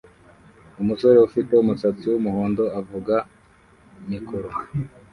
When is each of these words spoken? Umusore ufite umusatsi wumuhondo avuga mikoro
Umusore 0.81 1.17
ufite 1.27 1.51
umusatsi 1.55 2.05
wumuhondo 2.11 2.63
avuga 2.79 3.15
mikoro 4.11 4.49